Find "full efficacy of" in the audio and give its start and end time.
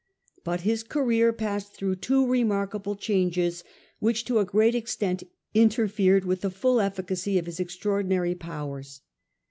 6.49-7.45